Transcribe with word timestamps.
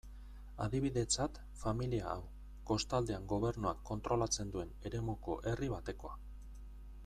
Adibidetzat, 0.63 1.35
familia 1.63 2.07
hau, 2.13 2.23
kostaldean 2.71 3.29
gobernuak 3.35 3.85
kontrolatzen 3.91 4.53
duen 4.57 4.73
eremuko 4.91 5.37
herri 5.53 5.71
batekoa. 5.77 6.19